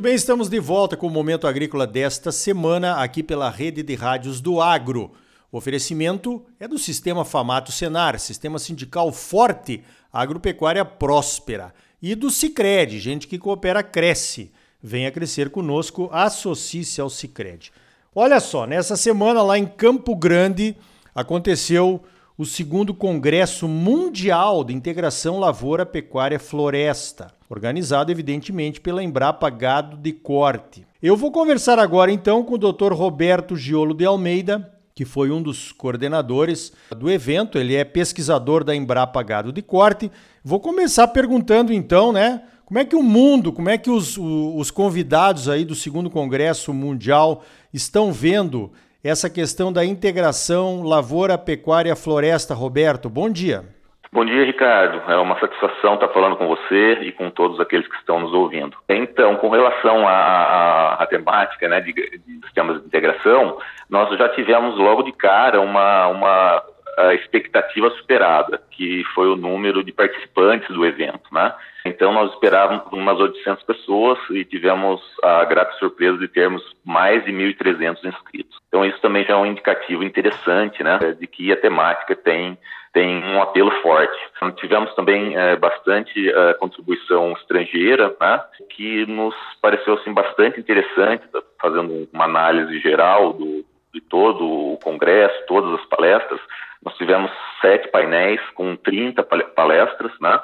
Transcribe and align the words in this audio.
Muito 0.00 0.08
bem, 0.08 0.14
estamos 0.14 0.48
de 0.48 0.58
volta 0.58 0.96
com 0.96 1.08
o 1.08 1.10
Momento 1.10 1.46
Agrícola 1.46 1.86
desta 1.86 2.32
semana, 2.32 3.02
aqui 3.02 3.22
pela 3.22 3.50
rede 3.50 3.82
de 3.82 3.94
rádios 3.94 4.40
do 4.40 4.58
Agro. 4.58 5.12
O 5.52 5.58
oferecimento 5.58 6.42
é 6.58 6.66
do 6.66 6.78
Sistema 6.78 7.22
Famato 7.22 7.70
Senar, 7.70 8.18
Sistema 8.18 8.58
Sindical 8.58 9.12
Forte, 9.12 9.84
Agropecuária 10.10 10.86
Próspera. 10.86 11.74
E 12.00 12.14
do 12.14 12.30
Cicred, 12.30 12.98
gente 12.98 13.28
que 13.28 13.38
coopera 13.38 13.82
cresce. 13.82 14.50
Venha 14.82 15.10
crescer 15.10 15.50
conosco, 15.50 16.08
associe-se 16.10 16.98
ao 16.98 17.10
Cicred. 17.10 17.70
Olha 18.14 18.40
só, 18.40 18.66
nessa 18.66 18.96
semana 18.96 19.42
lá 19.42 19.58
em 19.58 19.66
Campo 19.66 20.16
Grande 20.16 20.74
aconteceu 21.14 22.02
o 22.40 22.46
segundo 22.46 22.94
Congresso 22.94 23.68
Mundial 23.68 24.64
de 24.64 24.72
Integração 24.72 25.38
Lavoura, 25.38 25.84
Pecuária 25.84 26.38
Floresta, 26.38 27.30
organizado 27.50 28.10
evidentemente 28.10 28.80
pela 28.80 29.02
Embrapa 29.02 29.50
Gado 29.50 29.94
de 29.94 30.10
Corte. 30.10 30.86
Eu 31.02 31.18
vou 31.18 31.30
conversar 31.30 31.78
agora 31.78 32.10
então 32.10 32.42
com 32.42 32.54
o 32.54 32.58
Dr. 32.58 32.94
Roberto 32.94 33.56
Giolo 33.56 33.92
de 33.92 34.06
Almeida, 34.06 34.72
que 34.94 35.04
foi 35.04 35.30
um 35.30 35.42
dos 35.42 35.70
coordenadores 35.70 36.72
do 36.96 37.10
evento, 37.10 37.58
ele 37.58 37.74
é 37.74 37.84
pesquisador 37.84 38.64
da 38.64 38.74
Embrapa 38.74 39.22
Gado 39.22 39.52
de 39.52 39.60
Corte. 39.60 40.10
Vou 40.42 40.60
começar 40.60 41.08
perguntando 41.08 41.74
então, 41.74 42.10
né, 42.10 42.40
como 42.64 42.78
é 42.78 42.86
que 42.86 42.96
o 42.96 43.02
mundo, 43.02 43.52
como 43.52 43.68
é 43.68 43.76
que 43.76 43.90
os, 43.90 44.16
os 44.16 44.70
convidados 44.70 45.46
aí 45.46 45.62
do 45.62 45.74
segundo 45.74 46.08
Congresso 46.08 46.72
Mundial 46.72 47.44
estão 47.70 48.10
vendo 48.10 48.72
essa 49.02 49.30
questão 49.30 49.72
da 49.72 49.84
integração 49.84 50.82
lavoura, 50.82 51.38
pecuária, 51.38 51.96
floresta. 51.96 52.54
Roberto, 52.54 53.08
bom 53.08 53.30
dia. 53.30 53.64
Bom 54.12 54.24
dia, 54.24 54.44
Ricardo. 54.44 55.08
É 55.10 55.16
uma 55.18 55.38
satisfação 55.38 55.94
estar 55.94 56.08
falando 56.08 56.36
com 56.36 56.48
você 56.48 56.94
e 57.02 57.12
com 57.12 57.30
todos 57.30 57.60
aqueles 57.60 57.86
que 57.86 57.96
estão 57.96 58.18
nos 58.18 58.32
ouvindo. 58.32 58.76
Então, 58.88 59.36
com 59.36 59.48
relação 59.50 60.06
à, 60.06 61.06
temática 61.08 61.68
né, 61.68 61.80
de, 61.80 61.92
de, 61.92 62.40
sistemas 62.44 62.80
de 62.80 62.86
integração, 62.86 63.56
nós 63.88 64.16
já 64.18 64.28
tivemos 64.30 64.76
logo 64.76 65.02
de 65.02 65.12
cara 65.12 65.60
uma, 65.60 66.08
uma 66.08 66.62
expectativa 67.14 67.90
superada, 67.90 68.62
que 68.70 69.04
foi 69.14 69.28
o 69.28 69.36
número 69.36 69.82
de 69.82 69.92
participantes 69.92 70.68
do 70.68 70.84
evento, 70.84 71.32
né? 71.32 71.54
Então 71.84 72.12
nós 72.12 72.32
esperávamos 72.32 72.92
umas 72.92 73.18
800 73.18 73.62
pessoas 73.64 74.18
e 74.30 74.44
tivemos 74.44 75.00
a 75.22 75.44
grata 75.44 75.72
surpresa 75.78 76.18
de 76.18 76.28
termos 76.28 76.62
mais 76.84 77.24
de 77.24 77.32
1.300 77.32 78.04
inscritos. 78.04 78.58
Então 78.68 78.84
isso 78.84 79.00
também 79.00 79.24
já 79.24 79.34
é 79.34 79.36
um 79.36 79.46
indicativo 79.46 80.04
interessante, 80.04 80.82
né, 80.82 80.98
de 81.18 81.26
que 81.26 81.52
a 81.52 81.56
temática 81.56 82.14
tem 82.14 82.58
tem 82.92 83.22
um 83.22 83.40
apelo 83.40 83.70
forte. 83.82 84.18
Tivemos 84.56 84.92
também 84.94 85.36
é, 85.36 85.54
bastante 85.54 86.28
é, 86.28 86.54
contribuição 86.54 87.32
estrangeira, 87.34 88.14
né, 88.20 88.42
que 88.70 89.06
nos 89.06 89.34
pareceu 89.62 89.94
assim 89.94 90.12
bastante 90.12 90.58
interessante, 90.58 91.24
fazendo 91.60 92.08
uma 92.12 92.24
análise 92.24 92.80
geral 92.80 93.32
do, 93.32 93.64
de 93.94 94.00
todo 94.00 94.72
o 94.72 94.78
congresso, 94.82 95.46
todas 95.46 95.78
as 95.78 95.86
palestras. 95.86 96.40
Nós 96.84 96.96
tivemos 96.96 97.30
sete 97.60 97.88
painéis 97.88 98.40
com 98.54 98.74
30 98.76 99.22
palestras, 99.22 100.12
né? 100.20 100.40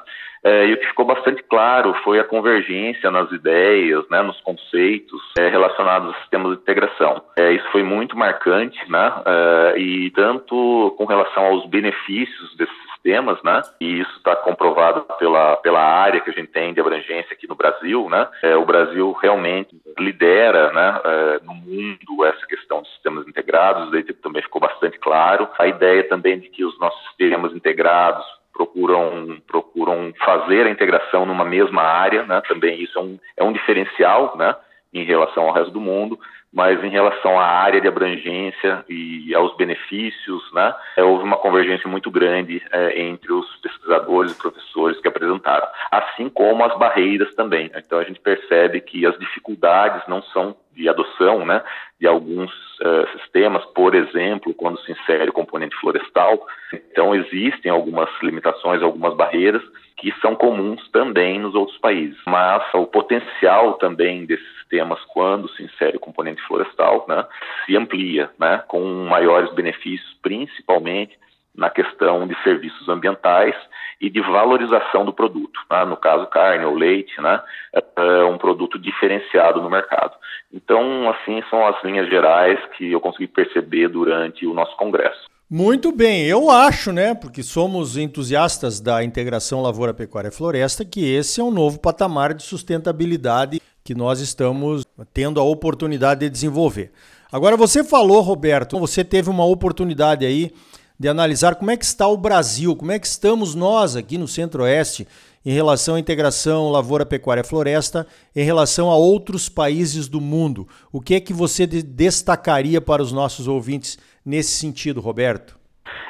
É, 0.46 0.66
e 0.66 0.74
o 0.74 0.78
que 0.78 0.86
ficou 0.86 1.04
bastante 1.04 1.42
claro 1.42 1.92
foi 2.04 2.20
a 2.20 2.24
convergência 2.24 3.10
nas 3.10 3.32
ideias, 3.32 4.08
né, 4.08 4.22
nos 4.22 4.40
conceitos 4.42 5.20
é, 5.36 5.48
relacionados 5.48 6.14
a 6.14 6.18
sistemas 6.20 6.52
de 6.52 6.62
integração. 6.62 7.20
É, 7.36 7.50
isso 7.50 7.66
foi 7.72 7.82
muito 7.82 8.16
marcante, 8.16 8.78
né, 8.88 9.12
é, 9.26 9.78
e 9.78 10.10
tanto 10.12 10.94
com 10.96 11.04
relação 11.04 11.46
aos 11.46 11.66
benefícios 11.66 12.56
desses 12.56 12.85
sistemas, 13.06 13.40
né, 13.42 13.62
e 13.80 14.00
isso 14.00 14.16
está 14.16 14.34
comprovado 14.34 15.02
pela, 15.18 15.56
pela 15.58 15.80
área 15.80 16.20
que 16.20 16.30
a 16.30 16.32
gente 16.32 16.48
tem 16.48 16.74
de 16.74 16.80
abrangência 16.80 17.32
aqui 17.32 17.48
no 17.48 17.54
Brasil, 17.54 18.08
né, 18.10 18.28
é, 18.42 18.56
o 18.56 18.64
Brasil 18.64 19.12
realmente 19.22 19.80
lidera, 19.98 20.72
né, 20.72 21.00
é, 21.04 21.40
no 21.44 21.54
mundo 21.54 22.24
essa 22.24 22.44
questão 22.46 22.82
de 22.82 22.88
sistemas 22.90 23.26
integrados, 23.28 23.90
daí 23.92 24.02
também 24.02 24.42
ficou 24.42 24.60
bastante 24.60 24.98
claro. 24.98 25.48
A 25.58 25.66
ideia 25.66 26.02
também 26.08 26.38
de 26.40 26.48
que 26.48 26.64
os 26.64 26.78
nossos 26.80 27.00
sistemas 27.08 27.52
integrados 27.52 28.24
procuram, 28.52 29.38
procuram 29.46 30.12
fazer 30.24 30.66
a 30.66 30.70
integração 30.70 31.24
numa 31.24 31.44
mesma 31.44 31.82
área, 31.82 32.24
né? 32.24 32.42
também 32.48 32.82
isso 32.82 32.98
é 32.98 33.02
um, 33.02 33.18
é 33.36 33.44
um 33.44 33.52
diferencial 33.52 34.36
né? 34.36 34.54
em 34.92 35.04
relação 35.04 35.44
ao 35.44 35.52
resto 35.52 35.70
do 35.70 35.80
mundo, 35.80 36.18
mas 36.52 36.82
em 36.82 36.88
relação 36.88 37.38
à 37.38 37.44
área 37.44 37.80
de 37.80 37.88
abrangência 37.88 38.84
e 38.88 39.34
aos 39.34 39.56
benefícios, 39.56 40.42
né? 40.52 40.74
É, 40.96 41.02
houve 41.02 41.24
uma 41.24 41.36
convergência 41.36 41.88
muito 41.88 42.10
grande 42.10 42.62
é, 42.72 43.00
entre 43.00 43.32
os 43.32 43.56
pesquisadores 43.56 44.32
e 44.32 44.38
professores 44.38 45.00
que 45.00 45.08
apresentaram, 45.08 45.68
assim 45.90 46.28
como 46.28 46.64
as 46.64 46.76
barreiras 46.78 47.34
também. 47.34 47.70
Então 47.74 47.98
a 47.98 48.04
gente 48.04 48.20
percebe 48.20 48.80
que 48.80 49.04
as 49.04 49.18
dificuldades 49.18 50.06
não 50.08 50.22
são 50.22 50.56
de 50.76 50.88
adoção 50.88 51.44
né, 51.44 51.62
de 51.98 52.06
alguns 52.06 52.50
uh, 52.80 53.18
sistemas, 53.18 53.64
por 53.66 53.94
exemplo, 53.94 54.52
quando 54.54 54.78
se 54.80 54.92
insere 54.92 55.30
o 55.30 55.32
componente 55.32 55.74
florestal. 55.76 56.46
Então, 56.72 57.14
existem 57.14 57.70
algumas 57.70 58.10
limitações, 58.22 58.82
algumas 58.82 59.14
barreiras 59.14 59.62
que 59.96 60.12
são 60.20 60.34
comuns 60.34 60.86
também 60.90 61.38
nos 61.38 61.54
outros 61.54 61.78
países. 61.78 62.18
Mas 62.26 62.62
o 62.74 62.86
potencial 62.86 63.74
também 63.74 64.26
desses 64.26 64.46
sistemas, 64.58 65.00
quando 65.06 65.48
se 65.50 65.62
insere 65.62 65.96
o 65.96 66.00
componente 66.00 66.42
florestal, 66.42 67.06
né, 67.08 67.24
se 67.64 67.76
amplia, 67.76 68.30
né, 68.38 68.62
com 68.68 68.82
maiores 69.08 69.52
benefícios, 69.54 70.14
principalmente 70.20 71.18
na 71.54 71.70
questão 71.70 72.26
de 72.26 72.34
serviços 72.42 72.86
ambientais 72.88 73.56
e 74.00 74.10
de 74.10 74.20
valorização 74.20 75.04
do 75.04 75.12
produto. 75.12 75.58
Né? 75.70 75.84
No 75.84 75.96
caso, 75.96 76.26
carne 76.26 76.64
ou 76.64 76.74
leite, 76.74 77.20
né? 77.20 77.40
é 77.74 78.24
um 78.24 78.38
produto 78.38 78.78
diferenciado 78.78 79.60
no 79.62 79.70
mercado. 79.70 80.14
Então, 80.52 81.08
assim, 81.10 81.42
são 81.50 81.66
as 81.66 81.82
linhas 81.82 82.08
gerais 82.08 82.58
que 82.76 82.90
eu 82.92 83.00
consegui 83.00 83.26
perceber 83.26 83.88
durante 83.88 84.46
o 84.46 84.54
nosso 84.54 84.76
congresso. 84.76 85.26
Muito 85.48 85.92
bem, 85.92 86.26
eu 86.26 86.50
acho, 86.50 86.90
né, 86.90 87.14
porque 87.14 87.40
somos 87.40 87.96
entusiastas 87.96 88.80
da 88.80 89.04
integração 89.04 89.62
lavoura, 89.62 89.94
pecuária 89.94 90.26
e 90.26 90.32
floresta, 90.32 90.84
que 90.84 91.08
esse 91.08 91.40
é 91.40 91.44
um 91.44 91.52
novo 91.52 91.78
patamar 91.78 92.34
de 92.34 92.42
sustentabilidade 92.42 93.62
que 93.84 93.94
nós 93.94 94.18
estamos 94.18 94.84
tendo 95.14 95.38
a 95.38 95.44
oportunidade 95.44 96.22
de 96.22 96.30
desenvolver. 96.30 96.90
Agora, 97.30 97.56
você 97.56 97.84
falou, 97.84 98.22
Roberto, 98.22 98.76
você 98.80 99.04
teve 99.04 99.30
uma 99.30 99.44
oportunidade 99.44 100.26
aí 100.26 100.50
de 100.98 101.08
analisar 101.08 101.56
como 101.56 101.70
é 101.70 101.76
que 101.76 101.84
está 101.84 102.06
o 102.06 102.16
Brasil, 102.16 102.74
como 102.74 102.92
é 102.92 102.98
que 102.98 103.06
estamos 103.06 103.54
nós 103.54 103.96
aqui 103.96 104.16
no 104.16 104.26
Centro-Oeste 104.26 105.06
em 105.44 105.52
relação 105.52 105.94
à 105.94 106.00
integração 106.00 106.70
lavoura, 106.70 107.06
pecuária, 107.06 107.44
floresta, 107.44 108.04
em 108.34 108.44
relação 108.44 108.90
a 108.90 108.96
outros 108.96 109.48
países 109.48 110.08
do 110.08 110.20
mundo. 110.20 110.66
O 110.90 111.00
que 111.00 111.14
é 111.14 111.20
que 111.20 111.32
você 111.32 111.66
destacaria 111.66 112.80
para 112.80 113.00
os 113.00 113.12
nossos 113.12 113.46
ouvintes 113.46 113.96
nesse 114.24 114.54
sentido, 114.54 115.00
Roberto? 115.00 115.55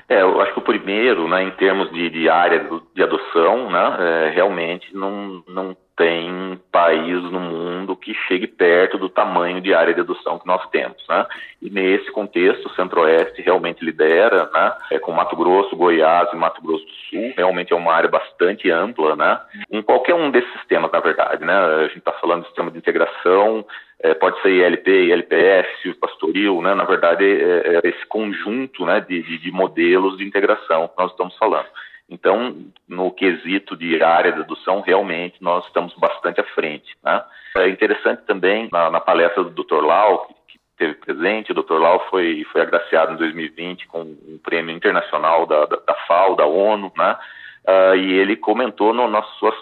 É, 0.08 0.22
eu 0.22 0.40
acho 0.40 0.52
que 0.52 0.58
o 0.58 0.62
primeiro, 0.62 1.28
né, 1.28 1.42
em 1.42 1.50
termos 1.52 1.90
de, 1.90 2.10
de 2.10 2.28
área 2.28 2.68
de 2.94 3.02
adoção, 3.02 3.70
né, 3.70 3.96
é, 3.98 4.30
realmente 4.30 4.94
não, 4.94 5.42
não 5.48 5.76
tem 5.96 6.60
país 6.70 7.22
no 7.22 7.40
mundo 7.40 7.96
que 7.96 8.12
chegue 8.28 8.46
perto 8.46 8.98
do 8.98 9.08
tamanho 9.08 9.62
de 9.62 9.72
área 9.72 9.94
de 9.94 10.00
adoção 10.00 10.38
que 10.38 10.46
nós 10.46 10.68
temos, 10.68 11.02
né? 11.08 11.26
E 11.60 11.70
nesse 11.70 12.10
contexto, 12.12 12.66
o 12.66 12.74
Centro-Oeste 12.74 13.40
realmente 13.40 13.82
lidera, 13.82 14.50
né? 14.52 14.74
É, 14.90 14.98
com 14.98 15.12
Mato 15.12 15.34
Grosso, 15.34 15.74
Goiás 15.74 16.28
e 16.32 16.36
Mato 16.36 16.60
Grosso 16.60 16.84
do 16.84 16.92
Sul, 17.08 17.32
realmente 17.34 17.72
é 17.72 17.76
uma 17.76 17.94
área 17.94 18.10
bastante 18.10 18.70
ampla, 18.70 19.16
né? 19.16 19.40
Em 19.70 19.80
qualquer 19.80 20.14
um 20.14 20.30
desses 20.30 20.52
sistemas, 20.52 20.92
na 20.92 21.00
verdade, 21.00 21.42
né? 21.42 21.54
A 21.54 21.82
gente 21.84 21.98
está 21.98 22.12
falando 22.12 22.42
de 22.42 22.48
sistema 22.48 22.70
de 22.70 22.76
integração, 22.76 23.64
é, 24.00 24.14
pode 24.14 24.40
ser 24.42 24.50
ILP, 24.50 24.88
ILPF, 24.88 25.94
pastoril, 25.94 26.60
né? 26.60 26.74
Na 26.74 26.84
verdade, 26.84 27.24
é, 27.24 27.76
é 27.76 27.88
esse 27.88 28.04
conjunto, 28.06 28.84
né? 28.84 29.00
De, 29.00 29.22
de, 29.22 29.38
de 29.38 29.50
modelos 29.50 30.18
de 30.18 30.24
integração 30.24 30.88
que 30.88 30.98
nós 30.98 31.10
estamos 31.10 31.36
falando. 31.36 31.68
Então, 32.08 32.56
no 32.88 33.10
quesito 33.10 33.76
de 33.76 34.00
área 34.02 34.32
de 34.32 34.40
adoção, 34.40 34.80
realmente 34.80 35.36
nós 35.40 35.66
estamos 35.66 35.92
bastante 35.94 36.40
à 36.40 36.44
frente. 36.44 36.96
Né? 37.02 37.24
É 37.56 37.68
interessante 37.68 38.22
também, 38.26 38.68
na, 38.70 38.90
na 38.90 39.00
palestra 39.00 39.42
do 39.42 39.50
Dr. 39.50 39.84
Lau, 39.84 40.26
que, 40.26 40.34
que 40.52 40.58
teve 40.78 40.94
presente, 40.94 41.50
o 41.50 41.54
Dr. 41.54 41.74
Lau 41.74 42.06
foi, 42.08 42.44
foi 42.52 42.60
agraciado 42.60 43.14
em 43.14 43.16
2020 43.16 43.88
com 43.88 44.02
um 44.02 44.38
prêmio 44.42 44.74
internacional 44.74 45.46
da, 45.46 45.66
da, 45.66 45.76
da 45.84 45.94
FAO, 46.06 46.36
da 46.36 46.46
ONU, 46.46 46.92
né? 46.96 47.16
Uh, 47.68 47.96
e 47.96 48.12
ele 48.12 48.36
comentou 48.36 48.94
no, 48.94 49.08
nas 49.08 49.26
suas 49.38 49.54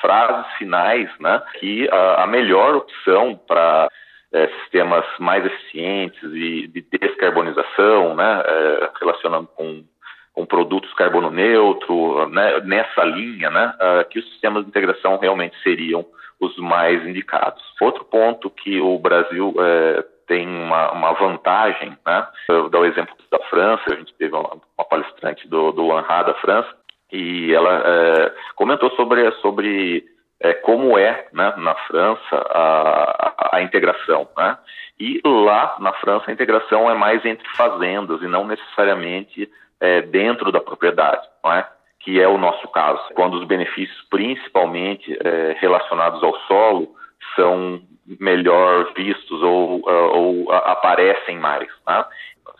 frases 0.00 0.46
finais 0.58 1.10
né, 1.18 1.42
que 1.58 1.88
a, 1.90 2.22
a 2.22 2.26
melhor 2.26 2.76
opção 2.76 3.34
para 3.48 3.88
é, 4.32 4.46
sistemas 4.60 5.04
mais 5.18 5.44
eficientes 5.44 6.22
e 6.22 6.68
de 6.68 6.86
descarbonização, 6.98 8.14
né, 8.14 8.42
é, 8.46 8.90
relacionando 9.00 9.48
com 9.48 9.84
com 10.32 10.46
produtos 10.46 10.92
carbono 10.94 11.30
neutro, 11.30 12.26
né, 12.28 12.60
nessa 12.60 13.04
linha, 13.04 13.50
né, 13.50 13.74
uh, 13.76 14.08
que 14.08 14.18
os 14.18 14.24
sistemas 14.30 14.62
de 14.62 14.70
integração 14.70 15.18
realmente 15.18 15.54
seriam 15.62 16.06
os 16.40 16.56
mais 16.56 17.06
indicados. 17.06 17.62
Outro 17.80 18.04
ponto 18.04 18.48
que 18.48 18.80
o 18.80 18.98
Brasil 18.98 19.50
uh, 19.50 20.02
tem 20.26 20.48
uma, 20.48 20.90
uma, 20.92 21.12
vantagem, 21.12 21.96
né, 22.06 22.26
eu 22.48 22.62
vou 22.62 22.70
dar 22.70 22.80
o 22.80 22.86
exemplo 22.86 23.14
da 23.30 23.38
França, 23.50 23.82
a 23.88 23.94
gente 23.94 24.14
teve 24.14 24.34
uma, 24.34 24.54
uma 24.78 24.84
palestrante 24.88 25.46
do, 25.48 25.70
do 25.72 25.92
ANRA 25.92 26.24
da 26.24 26.34
França, 26.34 26.74
e 27.12 27.52
ela 27.54 27.80
uh, 27.80 28.32
comentou 28.56 28.90
sobre, 28.92 29.30
sobre 29.32 30.04
é, 30.40 30.54
como 30.54 30.98
é 30.98 31.26
né, 31.32 31.52
na 31.58 31.74
França 31.86 32.36
a, 32.50 33.34
a, 33.36 33.56
a 33.56 33.62
integração. 33.62 34.28
Né? 34.36 34.58
E 34.98 35.20
lá 35.24 35.76
na 35.78 35.92
França 35.94 36.30
a 36.30 36.32
integração 36.32 36.90
é 36.90 36.94
mais 36.94 37.24
entre 37.24 37.46
fazendas 37.50 38.22
e 38.22 38.26
não 38.26 38.46
necessariamente 38.46 39.50
é, 39.80 40.02
dentro 40.02 40.50
da 40.50 40.60
propriedade, 40.60 41.26
não 41.44 41.52
é? 41.52 41.68
que 42.00 42.20
é 42.20 42.26
o 42.26 42.38
nosso 42.38 42.66
caso, 42.68 43.00
quando 43.14 43.34
os 43.34 43.44
benefícios, 43.44 44.00
principalmente 44.10 45.16
é, 45.24 45.56
relacionados 45.60 46.22
ao 46.22 46.34
solo, 46.48 46.96
são 47.36 47.80
melhor 48.18 48.92
vistos 48.94 49.42
ou, 49.42 49.78
uh, 49.88 50.16
ou 50.16 50.52
aparecem 50.52 51.38
mais. 51.38 51.68
Né? 51.86 52.04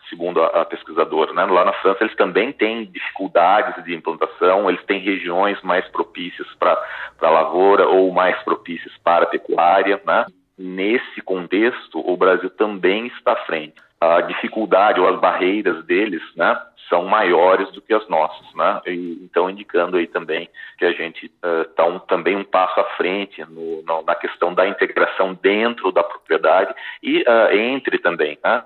Segundo 0.09 0.41
a, 0.41 0.47
a 0.61 0.65
pesquisadora. 0.65 1.33
Né? 1.33 1.45
Lá 1.45 1.65
na 1.65 1.73
França, 1.73 2.03
eles 2.03 2.15
também 2.15 2.51
têm 2.51 2.85
dificuldades 2.85 3.83
de 3.83 3.95
implantação, 3.95 4.69
eles 4.69 4.83
têm 4.85 4.99
regiões 4.99 5.61
mais 5.61 5.87
propícias 5.89 6.47
para 6.55 6.77
lavoura 7.21 7.87
ou 7.87 8.11
mais 8.11 8.41
propícias 8.43 8.93
para 9.03 9.25
pecuária. 9.25 10.01
Né? 10.05 10.25
Nesse 10.57 11.21
contexto, 11.21 11.99
o 11.99 12.15
Brasil 12.15 12.49
também 12.51 13.07
está 13.07 13.33
à 13.33 13.45
frente. 13.45 13.81
A 14.03 14.21
dificuldade 14.21 14.99
ou 14.99 15.07
as 15.07 15.19
barreiras 15.19 15.85
deles 15.85 16.21
né, 16.35 16.59
são 16.89 17.05
maiores 17.05 17.71
do 17.71 17.81
que 17.81 17.93
as 17.93 18.07
nossas, 18.07 18.53
né? 18.55 18.81
E, 18.85 19.19
então 19.23 19.49
indicando 19.49 19.97
aí 19.97 20.07
também 20.07 20.49
que 20.77 20.85
a 20.85 20.91
gente 20.91 21.31
está 21.41 21.85
uh, 21.85 21.95
um, 21.95 21.99
também 21.99 22.35
um 22.35 22.43
passo 22.43 22.79
à 22.79 22.83
frente 22.95 23.43
no, 23.45 23.81
no, 23.83 24.03
na 24.03 24.15
questão 24.15 24.53
da 24.53 24.67
integração 24.67 25.37
dentro 25.41 25.91
da 25.91 26.03
propriedade 26.03 26.73
e 27.01 27.21
uh, 27.21 27.55
entre 27.55 27.97
também. 27.97 28.37
Né? 28.43 28.63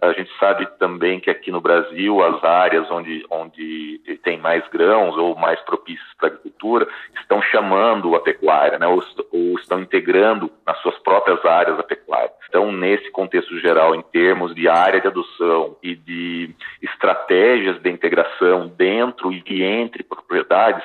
A 0.00 0.12
gente 0.12 0.30
sabe 0.38 0.66
também 0.78 1.18
que 1.18 1.28
aqui 1.28 1.50
no 1.50 1.60
Brasil 1.60 2.22
as 2.24 2.42
áreas 2.44 2.88
onde, 2.90 3.24
onde 3.30 4.00
tem 4.22 4.38
mais 4.38 4.66
grãos 4.68 5.16
ou 5.16 5.34
mais 5.36 5.60
propícias 5.62 6.06
para 6.16 6.28
agricultura 6.28 6.86
estão 7.20 7.42
chamando 7.42 8.14
a 8.14 8.20
pecuária, 8.20 8.78
né? 8.78 8.86
ou, 8.86 9.02
ou 9.32 9.58
estão 9.58 9.80
integrando 9.80 10.50
nas 10.66 10.80
suas 10.82 10.96
próprias 11.00 11.44
áreas 11.44 11.78
a 11.78 11.82
pecuária. 11.82 12.30
Então, 12.48 12.72
nesse 12.72 13.10
contexto 13.10 13.58
geral, 13.58 13.94
em 13.94 14.02
termos 14.02 14.54
de 14.54 14.68
área 14.78 15.00
de 15.00 15.06
adoção 15.06 15.76
e 15.82 15.94
de 15.94 16.54
estratégias 16.82 17.80
de 17.80 17.90
integração 17.90 18.68
dentro 18.68 19.32
e 19.32 19.62
entre 19.62 20.02
propriedades, 20.02 20.84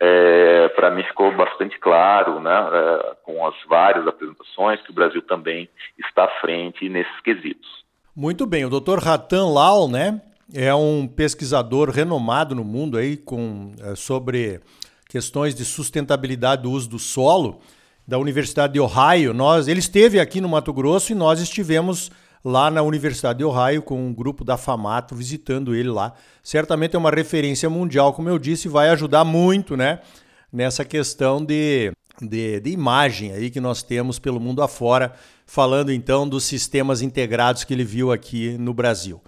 é, 0.00 0.68
para 0.70 0.90
mim 0.90 1.02
ficou 1.04 1.32
bastante 1.32 1.78
claro, 1.78 2.40
né, 2.40 2.50
é, 2.52 3.16
com 3.22 3.46
as 3.46 3.54
várias 3.68 4.06
apresentações, 4.06 4.80
que 4.82 4.90
o 4.90 4.94
Brasil 4.94 5.22
também 5.22 5.68
está 5.98 6.24
à 6.24 6.40
frente 6.40 6.88
nesses 6.88 7.20
quesitos. 7.20 7.84
Muito 8.14 8.46
bem, 8.46 8.64
o 8.64 8.70
Dr. 8.70 8.98
Ratan 8.98 9.46
Lau, 9.46 9.88
né, 9.88 10.20
é 10.52 10.74
um 10.74 11.06
pesquisador 11.06 11.90
renomado 11.90 12.54
no 12.54 12.64
mundo 12.64 12.98
aí 12.98 13.16
com, 13.16 13.72
é, 13.80 13.94
sobre 13.94 14.60
questões 15.08 15.54
de 15.54 15.64
sustentabilidade 15.64 16.62
do 16.62 16.70
uso 16.70 16.88
do 16.88 16.98
solo 16.98 17.60
da 18.06 18.18
Universidade 18.18 18.74
de 18.74 18.80
Ohio. 18.80 19.32
Nós, 19.32 19.68
ele 19.68 19.80
esteve 19.80 20.20
aqui 20.20 20.40
no 20.40 20.48
Mato 20.48 20.72
Grosso 20.72 21.12
e 21.12 21.14
nós 21.14 21.40
estivemos 21.40 22.10
lá 22.44 22.70
na 22.70 22.82
Universidade 22.82 23.38
de 23.38 23.44
Ohio 23.44 23.82
com 23.82 24.06
um 24.06 24.12
grupo 24.12 24.44
da 24.44 24.58
Famato 24.58 25.14
visitando 25.14 25.74
ele 25.74 25.88
lá. 25.88 26.12
Certamente 26.42 26.94
é 26.94 26.98
uma 26.98 27.10
referência 27.10 27.70
mundial, 27.70 28.12
como 28.12 28.28
eu 28.28 28.38
disse, 28.38 28.68
vai 28.68 28.90
ajudar 28.90 29.24
muito, 29.24 29.76
né, 29.76 30.00
nessa 30.52 30.84
questão 30.84 31.42
de, 31.42 31.90
de, 32.20 32.60
de 32.60 32.70
imagem 32.70 33.32
aí 33.32 33.50
que 33.50 33.60
nós 33.60 33.82
temos 33.82 34.18
pelo 34.18 34.38
mundo 34.38 34.62
afora, 34.62 35.14
falando 35.46 35.90
então 35.90 36.28
dos 36.28 36.44
sistemas 36.44 37.00
integrados 37.00 37.64
que 37.64 37.72
ele 37.72 37.84
viu 37.84 38.12
aqui 38.12 38.58
no 38.58 38.74
Brasil. 38.74 39.22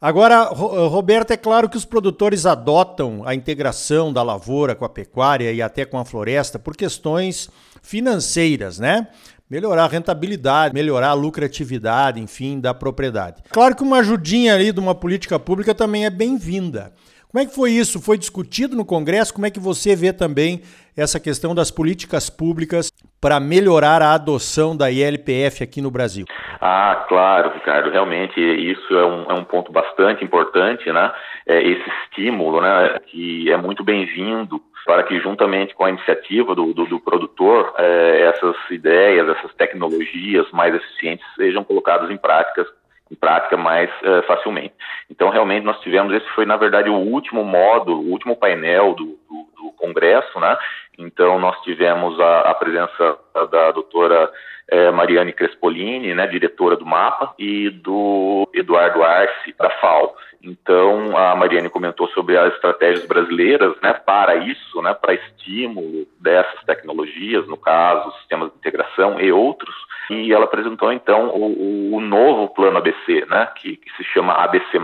Agora, 0.00 0.46
Roberto, 0.46 1.30
é 1.30 1.36
claro 1.36 1.68
que 1.68 1.76
os 1.76 1.84
produtores 1.84 2.44
adotam 2.44 3.22
a 3.24 3.36
integração 3.36 4.12
da 4.12 4.20
lavoura 4.20 4.74
com 4.74 4.84
a 4.84 4.88
pecuária 4.88 5.52
e 5.52 5.62
até 5.62 5.84
com 5.84 5.96
a 5.96 6.04
floresta 6.04 6.58
por 6.58 6.76
questões 6.76 7.48
financeiras, 7.80 8.80
né? 8.80 9.06
Melhorar 9.52 9.84
a 9.84 9.86
rentabilidade, 9.86 10.72
melhorar 10.72 11.08
a 11.08 11.12
lucratividade, 11.12 12.18
enfim, 12.18 12.58
da 12.58 12.72
propriedade. 12.72 13.42
Claro 13.50 13.76
que 13.76 13.82
uma 13.82 13.98
ajudinha 13.98 14.54
ali 14.54 14.72
de 14.72 14.80
uma 14.80 14.94
política 14.94 15.38
pública 15.38 15.74
também 15.74 16.06
é 16.06 16.10
bem-vinda. 16.10 16.90
Como 17.30 17.42
é 17.42 17.44
que 17.44 17.54
foi 17.54 17.72
isso? 17.72 18.00
Foi 18.00 18.16
discutido 18.16 18.74
no 18.74 18.82
Congresso? 18.82 19.34
Como 19.34 19.44
é 19.44 19.50
que 19.50 19.60
você 19.60 19.94
vê 19.94 20.10
também 20.10 20.62
essa 20.96 21.20
questão 21.20 21.54
das 21.54 21.70
políticas 21.70 22.30
públicas 22.30 22.90
para 23.20 23.38
melhorar 23.38 24.00
a 24.00 24.14
adoção 24.14 24.74
da 24.74 24.90
ILPF 24.90 25.62
aqui 25.62 25.82
no 25.82 25.90
Brasil? 25.90 26.24
Ah, 26.58 27.04
claro, 27.06 27.52
Ricardo. 27.52 27.90
Realmente 27.90 28.40
isso 28.40 28.94
é 28.94 29.04
um, 29.04 29.22
é 29.32 29.34
um 29.34 29.44
ponto 29.44 29.70
bastante 29.70 30.24
importante, 30.24 30.90
né? 30.90 31.12
É 31.46 31.62
esse 31.62 31.90
estímulo, 32.04 32.62
né? 32.62 32.96
Que 33.06 33.52
é 33.52 33.58
muito 33.58 33.84
bem-vindo 33.84 34.62
para 34.84 35.02
que, 35.04 35.18
juntamente 35.20 35.74
com 35.74 35.84
a 35.84 35.90
iniciativa 35.90 36.54
do, 36.54 36.72
do, 36.72 36.86
do 36.86 37.00
produtor, 37.00 37.74
é, 37.78 38.32
essas 38.34 38.56
ideias, 38.70 39.28
essas 39.28 39.54
tecnologias 39.54 40.50
mais 40.50 40.74
eficientes 40.74 41.26
sejam 41.36 41.62
colocadas 41.64 42.10
em 42.10 42.16
práticas 42.16 42.66
em 43.10 43.14
prática 43.14 43.58
mais 43.58 43.90
uh, 44.00 44.26
facilmente. 44.26 44.72
Então, 45.10 45.28
realmente, 45.28 45.64
nós 45.64 45.78
tivemos, 45.80 46.14
esse 46.14 46.26
foi, 46.30 46.46
na 46.46 46.56
verdade, 46.56 46.88
o 46.88 46.94
último 46.94 47.44
módulo, 47.44 48.00
o 48.00 48.10
último 48.10 48.34
painel 48.34 48.94
do, 48.94 49.04
do 49.04 49.41
Congresso, 49.82 50.38
né? 50.38 50.56
Então, 50.96 51.38
nós 51.40 51.60
tivemos 51.62 52.18
a, 52.20 52.40
a 52.50 52.54
presença 52.54 53.18
da 53.50 53.72
doutora 53.72 54.30
eh, 54.70 54.90
Mariane 54.90 55.32
Crespolini, 55.32 56.14
né, 56.14 56.26
diretora 56.26 56.76
do 56.76 56.86
MAPA, 56.86 57.34
e 57.38 57.68
do 57.68 58.48
Eduardo 58.54 59.02
Arce, 59.02 59.54
da 59.58 59.68
FAO. 59.68 60.14
Então, 60.42 61.16
a 61.16 61.36
Mariane 61.36 61.68
comentou 61.68 62.08
sobre 62.08 62.36
as 62.36 62.54
estratégias 62.54 63.06
brasileiras 63.06 63.74
né, 63.82 63.92
para 63.92 64.36
isso, 64.36 64.82
né, 64.82 64.94
para 64.94 65.14
estímulo 65.14 66.06
dessas 66.20 66.62
tecnologias, 66.64 67.46
no 67.46 67.56
caso, 67.56 68.12
sistemas 68.18 68.50
de 68.50 68.56
integração 68.56 69.20
e 69.20 69.30
outros, 69.30 69.74
e 70.10 70.32
ela 70.32 70.44
apresentou, 70.44 70.92
então, 70.92 71.28
o, 71.28 71.94
o 71.94 72.00
novo 72.00 72.48
plano 72.54 72.78
ABC, 72.78 73.24
né, 73.28 73.48
que, 73.56 73.76
que, 73.76 73.90
se 73.96 74.04
chama 74.04 74.32
ABC+, 74.34 74.78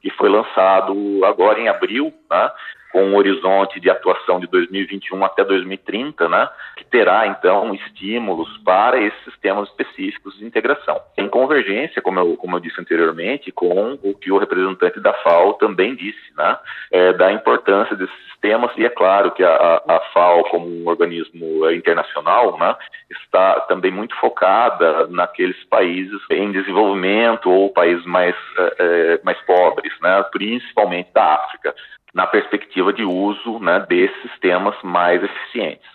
que 0.00 0.10
foi 0.10 0.28
lançado 0.28 1.24
agora 1.24 1.58
em 1.58 1.68
abril, 1.68 2.12
né, 2.30 2.50
com 2.92 3.04
um 3.04 3.16
horizonte 3.16 3.80
de 3.80 3.90
atuação 3.90 4.40
de 4.40 4.46
2021 4.46 5.24
até 5.24 5.44
2030, 5.44 6.28
né, 6.28 6.48
que 6.76 6.84
terá 6.84 7.26
então 7.26 7.74
estímulos 7.74 8.48
para 8.58 9.00
esses 9.00 9.24
sistemas 9.24 9.68
específicos 9.68 10.36
de 10.38 10.44
integração. 10.44 11.00
Em 11.16 11.28
convergência, 11.28 12.02
como 12.02 12.18
eu, 12.18 12.36
como 12.36 12.56
eu 12.56 12.60
disse 12.60 12.80
anteriormente, 12.80 13.52
com 13.52 13.98
o 14.02 14.14
que 14.14 14.32
o 14.32 14.38
representante 14.38 15.00
da 15.00 15.12
FAO 15.14 15.54
também 15.54 15.94
disse, 15.94 16.34
né, 16.36 16.58
é, 16.90 17.12
da 17.12 17.32
importância 17.32 17.96
desses 17.96 18.14
sistemas, 18.26 18.70
e 18.76 18.84
é 18.84 18.90
claro 18.90 19.30
que 19.32 19.42
a, 19.42 19.82
a 19.86 20.00
FAO, 20.12 20.44
como 20.44 20.66
um 20.66 20.88
organismo 20.88 21.70
internacional, 21.70 22.58
né, 22.58 22.76
está 23.10 23.60
também 23.62 23.90
muito 23.90 24.14
focada 24.16 25.06
naqueles 25.08 25.62
países 25.64 26.20
em 26.30 26.52
desenvolvimento 26.52 27.50
ou 27.50 27.70
países 27.70 28.04
mais, 28.06 28.34
é, 28.78 29.20
mais 29.22 29.40
pobres, 29.42 29.92
né, 30.00 30.24
principalmente 30.30 31.12
da 31.12 31.34
África 31.34 31.74
na 32.16 32.26
perspectiva 32.26 32.94
de 32.94 33.04
uso 33.04 33.58
né, 33.58 33.84
desses 33.86 34.22
sistemas 34.22 34.74
mais 34.82 35.22
eficientes. 35.22 35.86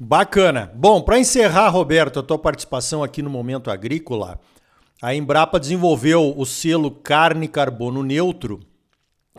Bacana. 0.00 0.72
Bom, 0.74 1.00
para 1.00 1.20
encerrar, 1.20 1.68
Roberto, 1.68 2.18
a 2.18 2.22
tua 2.22 2.36
participação 2.36 3.04
aqui 3.04 3.22
no 3.22 3.30
Momento 3.30 3.70
Agrícola, 3.70 4.40
a 5.00 5.14
Embrapa 5.14 5.60
desenvolveu 5.60 6.34
o 6.36 6.44
selo 6.44 6.90
Carne 6.90 7.46
Carbono 7.46 8.02
Neutro 8.02 8.58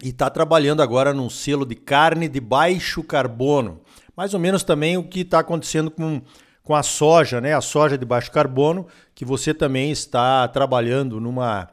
e 0.02 0.10
está 0.10 0.30
trabalhando 0.30 0.82
agora 0.82 1.14
num 1.14 1.30
selo 1.30 1.66
de 1.66 1.76
carne 1.76 2.30
de 2.30 2.40
baixo 2.40 3.04
carbono. 3.04 3.82
Mais 4.16 4.34
ou 4.34 4.40
menos 4.40 4.64
também 4.64 4.96
o 4.96 5.04
que 5.04 5.22
está 5.22 5.40
acontecendo 5.40 5.92
com, 5.92 6.22
com 6.64 6.74
a 6.74 6.84
soja, 6.84 7.42
né? 7.42 7.54
A 7.54 7.60
soja 7.60 7.98
de 7.98 8.06
baixo 8.06 8.32
carbono, 8.32 8.88
que 9.14 9.26
você 9.26 9.54
também 9.54 9.92
está 9.92 10.48
trabalhando 10.48 11.20
numa 11.20 11.68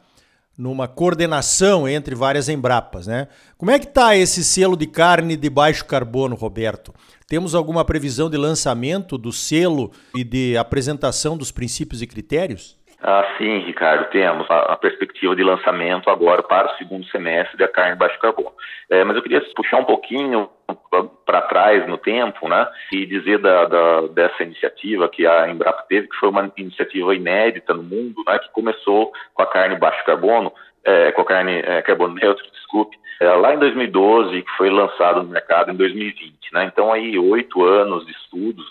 numa 0.57 0.89
coordenação 0.89 1.87
entre 1.87 2.15
várias 2.15 2.49
Embrapas, 2.49 3.07
né? 3.07 3.29
Como 3.59 3.71
é 3.71 3.79
que 3.79 3.87
está 3.87 4.17
esse 4.17 4.43
selo 4.43 4.77
de 4.77 4.87
carne 4.87 5.37
de 5.37 5.51
baixo 5.51 5.85
carbono, 5.85 6.35
Roberto? 6.35 6.95
Temos 7.27 7.55
alguma 7.55 7.85
previsão 7.85 8.31
de 8.31 8.37
lançamento 8.37 9.19
do 9.19 9.33
selo 9.33 9.91
e 10.15 10.25
de 10.25 10.57
apresentação 10.57 11.37
dos 11.37 11.51
princípios 11.51 12.01
e 12.01 12.07
critérios? 12.07 12.77
Ah, 13.03 13.35
sim, 13.37 13.59
Ricardo, 13.59 14.11
temos 14.11 14.50
a, 14.50 14.73
a, 14.73 14.76
perspectiva 14.76 15.37
de 15.37 15.43
lançamento 15.43 16.09
agora 16.09 16.43
para 16.43 16.73
o 16.73 16.76
segundo 16.76 17.07
semestre 17.09 17.57
da 17.59 17.69
carne 17.69 17.95
baixo 17.95 18.19
carbono. 18.19 18.53
É, 18.88 19.05
mas 19.05 19.17
eu 19.17 19.23
queria 19.23 19.41
puxar 19.55 19.79
um 19.79 19.85
pouquinho 19.85 20.49
para 21.26 21.43
trás 21.43 21.87
no 21.87 21.99
tempo, 21.99 22.49
né, 22.49 22.67
e 22.91 23.05
dizer 23.05 23.38
da, 23.38 23.67
da, 23.67 24.00
dessa 24.09 24.43
iniciativa 24.43 25.09
que 25.09 25.26
a 25.26 25.49
Embrapa 25.49 25.85
teve, 25.88 26.09
que 26.09 26.17
foi 26.17 26.31
uma 26.31 26.50
iniciativa 26.57 27.15
inédita 27.15 27.75
no 27.75 27.83
mundo, 27.83 28.25
né, 28.26 28.38
que 28.38 28.50
começou 28.50 29.12
com 29.35 29.43
a 29.43 29.47
carne 29.47 29.76
baixo 29.76 30.05
carbono, 30.05 30.50
é, 30.85 31.12
com 31.12 31.21
a 31.21 31.26
carne 31.26 31.53
é, 31.53 31.83
carbono 31.83 32.15
neutro, 32.15 32.45
desculpe, 32.50 32.97
é, 33.21 33.29
lá 33.29 33.55
em 33.55 33.59
2012, 33.59 34.43
que 34.43 34.50
foi 34.57 34.71
lançado 34.71 35.23
no 35.23 35.29
mercado 35.29 35.71
em 35.71 35.76
2020. 35.76 36.53
Né? 36.53 36.65
Então, 36.65 36.93
aí, 36.93 37.19
oito 37.19 37.65
anos 37.65 38.07
de 38.07 38.12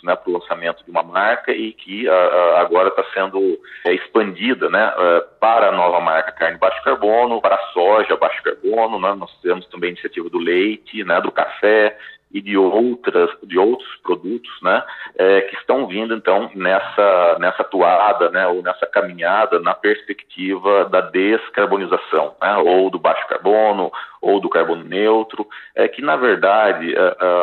né, 0.05 0.15
para 0.15 0.29
o 0.29 0.33
lançamento 0.33 0.85
de 0.85 0.91
uma 0.91 1.03
marca 1.03 1.51
e 1.51 1.73
que 1.73 2.07
a, 2.07 2.13
a, 2.13 2.61
agora 2.61 2.89
está 2.89 3.03
sendo 3.13 3.59
é, 3.85 3.93
expandida 3.93 4.69
né, 4.69 4.93
é, 4.95 5.23
para 5.39 5.69
a 5.69 5.71
nova 5.71 5.99
marca 5.99 6.31
carne 6.31 6.57
baixo 6.57 6.81
carbono, 6.83 7.41
para 7.41 7.55
a 7.55 7.67
soja 7.73 8.15
baixo 8.15 8.41
carbono. 8.43 8.99
Né? 8.99 9.13
Nós 9.15 9.31
temos 9.41 9.65
também 9.67 9.89
a 9.89 9.91
iniciativa 9.91 10.29
do 10.29 10.37
leite, 10.37 11.03
né, 11.03 11.19
do 11.19 11.31
café 11.31 11.97
e 12.31 12.41
de 12.41 12.57
outras 12.57 13.29
de 13.43 13.57
outros 13.57 13.95
produtos, 14.03 14.51
né, 14.61 14.83
é, 15.17 15.41
que 15.41 15.55
estão 15.55 15.87
vindo 15.87 16.13
então 16.13 16.49
nessa 16.53 17.37
nessa 17.39 17.63
toada, 17.63 18.29
né, 18.29 18.47
ou 18.47 18.61
nessa 18.61 18.85
caminhada 18.85 19.59
na 19.59 19.73
perspectiva 19.73 20.85
da 20.85 21.01
descarbonização, 21.01 22.35
né, 22.41 22.57
ou 22.57 22.89
do 22.89 22.99
baixo 22.99 23.27
carbono 23.27 23.91
ou 24.21 24.39
do 24.39 24.49
carbono 24.49 24.83
neutro, 24.83 25.47
é 25.75 25.87
que 25.87 26.01
na 26.01 26.15
verdade 26.15 26.95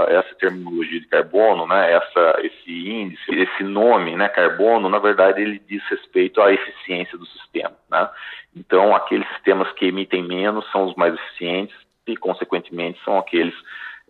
essa 0.09 0.35
terminologia 0.35 1.01
de 1.01 1.07
carbono, 1.07 1.67
né, 1.67 1.93
essa 1.93 2.41
esse 2.41 2.91
índice, 2.91 3.23
esse 3.31 3.63
nome, 3.63 4.17
né, 4.17 4.29
carbono, 4.29 4.89
na 4.89 4.99
verdade 4.99 5.41
ele 5.41 5.61
diz 5.69 5.83
respeito 5.89 6.43
à 6.43 6.53
eficiência 6.53 7.17
do 7.17 7.27
sistema, 7.27 7.75
né. 7.91 8.11
Então 8.55 8.95
aqueles 8.95 9.29
sistemas 9.29 9.71
que 9.73 9.87
emitem 9.87 10.23
menos 10.23 10.71
são 10.71 10.85
os 10.85 10.95
mais 10.97 11.15
eficientes 11.15 11.75
e 12.07 12.17
consequentemente 12.17 13.01
são 13.05 13.19
aqueles 13.19 13.55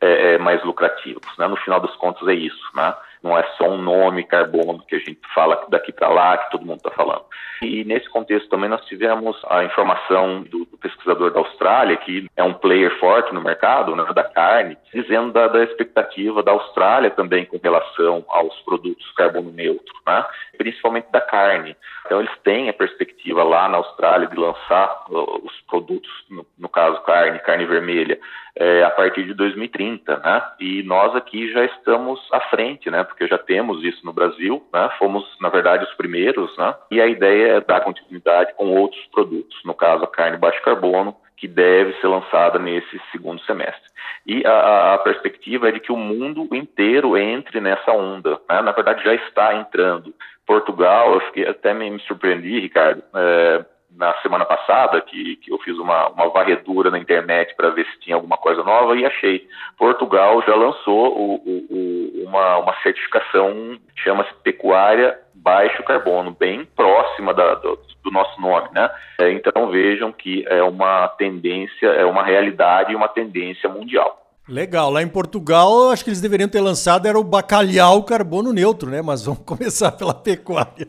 é, 0.02 0.34
é, 0.34 0.38
mais 0.38 0.62
lucrativos. 0.64 1.26
Né? 1.38 1.46
No 1.46 1.56
final 1.56 1.80
das 1.80 1.94
contas 1.96 2.26
é 2.28 2.34
isso, 2.34 2.62
né? 2.74 2.94
não 3.22 3.38
é 3.38 3.44
só 3.56 3.68
um 3.68 3.80
nome 3.80 4.24
carbono 4.24 4.84
que 4.86 4.96
a 4.96 4.98
gente 4.98 5.20
fala 5.32 5.64
daqui 5.68 5.92
para 5.92 6.08
lá, 6.08 6.36
que 6.36 6.50
todo 6.50 6.66
mundo 6.66 6.78
está 6.78 6.90
falando. 6.90 7.24
E 7.62 7.84
nesse 7.84 8.08
contexto 8.10 8.48
também 8.48 8.68
nós 8.68 8.84
tivemos 8.86 9.40
a 9.48 9.62
informação 9.62 10.42
do, 10.42 10.61
do, 10.61 10.61
pesquisador 10.82 11.30
da 11.30 11.40
Austrália, 11.40 11.96
que 11.96 12.26
é 12.36 12.42
um 12.42 12.54
player 12.54 12.98
forte 12.98 13.32
no 13.32 13.40
mercado 13.40 13.94
né, 13.94 14.04
da 14.14 14.24
carne, 14.24 14.76
dizendo 14.92 15.32
da, 15.32 15.48
da, 15.48 15.62
expectativa 15.62 16.42
da 16.42 16.52
Austrália 16.52 17.10
também 17.10 17.44
com 17.46 17.58
relação 17.62 18.24
aos 18.28 18.54
produtos 18.62 19.10
carbono 19.12 19.52
neutro, 19.52 19.94
né, 20.06 20.24
principalmente 20.58 21.10
da 21.10 21.20
carne. 21.20 21.76
Então 22.04 22.20
eles 22.20 22.32
têm 22.42 22.68
a 22.68 22.72
perspectiva 22.72 23.42
lá 23.42 23.68
na 23.68 23.78
Austrália 23.78 24.26
de 24.26 24.36
lançar 24.36 25.04
uh, 25.08 25.46
os 25.46 25.60
produtos, 25.62 26.10
no, 26.28 26.44
no, 26.58 26.68
caso 26.68 27.00
carne, 27.02 27.38
carne 27.38 27.64
vermelha, 27.64 28.18
é, 28.54 28.84
a 28.84 28.90
partir 28.90 29.24
de 29.24 29.32
2030, 29.34 30.18
né? 30.18 30.42
E 30.60 30.82
nós 30.82 31.14
aqui 31.16 31.50
já 31.52 31.64
estamos 31.64 32.20
à 32.32 32.40
frente, 32.40 32.90
né? 32.90 33.02
Porque 33.02 33.26
já 33.26 33.38
temos 33.38 33.82
isso 33.82 34.04
no 34.04 34.12
Brasil, 34.12 34.62
né? 34.72 34.90
Fomos, 34.98 35.24
na 35.40 35.48
verdade, 35.48 35.84
os 35.84 35.94
primeiros, 35.94 36.54
né? 36.58 36.74
E 36.90 37.00
a 37.00 37.06
ideia 37.06 37.52
é 37.54 37.60
dar 37.60 37.80
continuidade 37.80 38.52
com 38.54 38.76
outros 38.76 39.02
produtos, 39.06 39.58
no 39.64 39.74
caso 39.74 40.04
a 40.04 40.08
carne 40.08 40.36
baixo 40.36 40.60
carbono, 40.72 41.16
que 41.36 41.48
deve 41.48 41.92
ser 42.00 42.06
lançada 42.06 42.58
nesse 42.58 43.00
segundo 43.10 43.42
semestre. 43.42 43.90
E 44.26 44.46
a, 44.46 44.94
a, 44.94 44.98
perspectiva 44.98 45.68
é 45.68 45.72
de 45.72 45.80
que 45.80 45.92
o 45.92 45.96
mundo 45.96 46.48
inteiro 46.52 47.16
entre 47.16 47.60
nessa 47.60 47.90
onda. 47.92 48.40
Né? 48.48 48.62
Na 48.62 48.72
verdade, 48.72 49.02
já 49.02 49.14
está 49.14 49.54
entrando. 49.54 50.14
Portugal, 50.46 51.14
eu 51.14 51.20
fiquei, 51.22 51.46
até 51.46 51.74
me, 51.74 51.98
surpreendi, 52.00 52.60
Ricardo, 52.60 53.02
é, 53.14 53.64
na 53.96 54.14
semana 54.22 54.44
passada, 54.44 55.00
que, 55.00 55.36
que 55.36 55.52
eu 55.52 55.58
fiz 55.58 55.76
uma, 55.78 56.08
uma 56.08 56.28
varredura 56.30 56.90
na 56.90 56.98
internet 56.98 57.54
para 57.56 57.70
ver 57.70 57.86
se 57.86 58.00
tinha 58.00 58.16
alguma 58.16 58.36
coisa 58.36 58.62
nova 58.62 58.96
e 58.96 59.04
achei. 59.04 59.46
Portugal 59.76 60.42
já 60.46 60.54
lançou 60.54 61.18
o, 61.18 61.34
o, 61.34 61.66
o, 61.70 62.24
uma, 62.28 62.58
uma 62.58 62.74
certificação, 62.82 63.78
chama-se 63.96 64.32
Pecuária 64.42 65.18
Baixo 65.42 65.82
Carbono, 65.82 66.36
bem 66.38 66.64
próxima 66.76 67.34
da, 67.34 67.54
do, 67.56 67.78
do, 68.04 68.10
nosso 68.12 68.40
nome, 68.40 68.68
né? 68.72 68.88
É, 69.20 69.32
então 69.32 69.68
vejam 69.70 70.12
que 70.12 70.44
é 70.48 70.62
uma 70.62 71.08
tendência, 71.08 71.86
é 71.86 72.04
uma 72.04 72.22
realidade 72.22 72.92
e 72.92 72.96
uma 72.96 73.08
tendência 73.08 73.68
mundial. 73.68 74.22
Legal. 74.48 74.90
Lá 74.90 75.02
em 75.02 75.08
Portugal, 75.08 75.90
acho 75.90 76.04
que 76.04 76.10
eles 76.10 76.20
deveriam 76.20 76.48
ter 76.48 76.60
lançado 76.60 77.06
era 77.06 77.18
o 77.18 77.24
bacalhau 77.24 78.04
carbono 78.04 78.52
neutro, 78.52 78.88
né? 78.88 79.02
Mas 79.02 79.24
vamos 79.24 79.42
começar 79.46 79.92
pela 79.92 80.14
pecuária. 80.14 80.88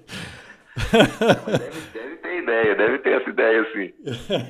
Deve, 0.91 1.81
deve 1.93 2.12
ideia, 2.43 2.75
deve 2.75 2.99
ter 2.99 3.21
essa 3.21 3.29
ideia 3.29 3.65
sim. 3.73 3.93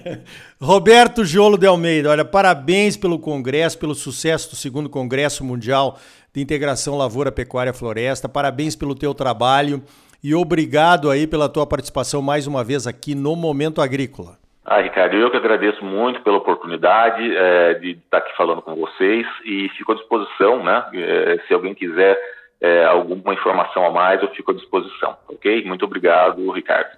Roberto 0.62 1.24
Giolo 1.24 1.58
de 1.58 1.66
Almeida, 1.66 2.10
olha, 2.10 2.26
parabéns 2.26 2.98
pelo 2.98 3.18
congresso, 3.20 3.80
pelo 3.80 3.96
sucesso 3.96 4.50
do 4.50 4.56
segundo 4.56 4.90
Congresso 4.90 5.44
Mundial 5.44 5.98
de 6.34 6.42
Integração 6.42 6.98
Lavoura, 6.98 7.32
Pecuária 7.32 7.74
Floresta. 7.74 8.28
Parabéns 8.28 8.76
pelo 8.76 8.96
teu 8.96 9.14
trabalho 9.14 9.82
e 10.24 10.34
obrigado 10.34 11.10
aí 11.10 11.28
pela 11.28 11.48
tua 11.48 11.68
participação 11.68 12.22
mais 12.22 12.48
uma 12.48 12.64
vez 12.64 12.88
aqui 12.88 13.14
no 13.14 13.36
Momento 13.36 13.82
Agrícola. 13.82 14.38
Ah, 14.66 14.80
Ricardo, 14.80 15.16
eu 15.16 15.30
que 15.30 15.38
agradeço 15.38 15.84
muito 15.84 16.22
pela 16.22 16.38
oportunidade 16.38 17.36
é, 17.36 17.74
de 17.76 17.92
estar 17.92 18.20
aqui 18.20 18.36
falando 18.38 18.62
com 18.62 18.74
vocês 18.76 19.28
e 19.46 19.70
fico 19.78 19.92
à 19.92 19.96
disposição, 19.96 20.64
né? 20.64 20.86
É, 20.94 21.38
se 21.46 21.54
alguém 21.54 21.76
quiser 21.76 22.18
é, 22.62 22.86
alguma 22.86 23.34
informação 23.34 23.86
a 23.86 23.92
mais, 23.92 24.22
eu 24.22 24.30
fico 24.30 24.52
à 24.52 24.54
disposição, 24.54 25.18
ok? 25.28 25.66
Muito 25.66 25.84
obrigado, 25.84 26.50
Ricardo. 26.52 26.92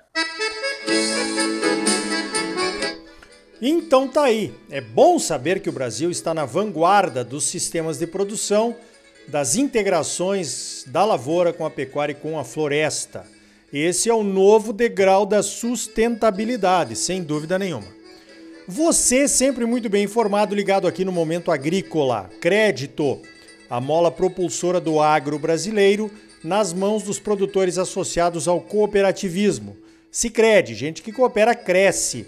Então 3.68 4.08
tá 4.08 4.26
aí. 4.26 4.54
É 4.70 4.80
bom 4.80 5.18
saber 5.18 5.60
que 5.60 5.68
o 5.68 5.74
Brasil 5.74 6.12
está 6.12 6.36
na 6.36 6.46
vanguarda 6.46 7.24
dos 7.24 7.46
sistemas 7.46 7.98
de 7.98 8.06
produção, 8.06 8.76
das 9.28 9.56
integrações 9.56 10.84
da 10.86 11.04
lavoura 11.04 11.52
com 11.52 11.66
a 11.66 11.72
pecuária 11.72 12.12
e 12.12 12.16
com 12.16 12.38
a 12.38 12.44
floresta. 12.44 13.26
Esse 13.74 14.08
é 14.08 14.14
o 14.14 14.22
novo 14.22 14.72
degrau 14.72 15.26
da 15.26 15.42
sustentabilidade, 15.42 16.96
sem 16.96 17.24
dúvida 17.24 17.58
nenhuma. 17.58 17.88
Você 18.68 19.28
sempre 19.28 19.66
muito 19.66 19.90
bem 19.90 20.04
informado, 20.04 20.54
ligado 20.54 20.88
aqui 20.88 21.04
no 21.04 21.12
Momento 21.12 21.50
Agrícola. 21.50 22.30
Crédito, 22.40 23.20
a 23.68 23.82
mola 23.82 24.12
propulsora 24.12 24.80
do 24.80 25.02
agro 25.02 25.40
brasileiro 25.40 26.12
nas 26.44 26.72
mãos 26.72 27.02
dos 27.02 27.18
produtores 27.18 27.80
associados 27.80 28.48
ao 28.48 28.62
cooperativismo. 28.62 29.76
Sicredi, 30.12 30.76
gente 30.76 31.02
que 31.02 31.12
coopera 31.12 31.56
cresce. 31.56 32.28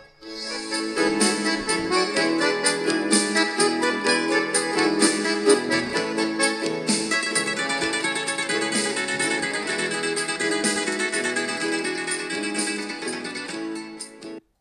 Thank 0.21 0.53
you. 0.55 0.60